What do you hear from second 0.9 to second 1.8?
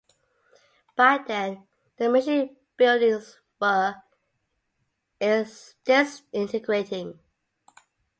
By then